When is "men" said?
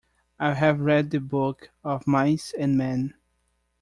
2.75-3.13